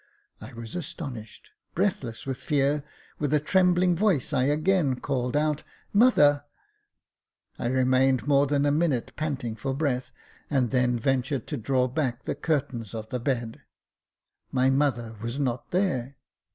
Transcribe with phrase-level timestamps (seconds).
[0.41, 2.83] I was astonished— breathless with fear,
[3.19, 6.43] with a trembling voice, I again lo Jacob Faithful called out" Mother!"
[7.59, 10.09] I remained more than a minute panting for breath,
[10.49, 13.61] and then ventured to draw back the curtains of the bed—
[14.51, 16.17] my mother was not there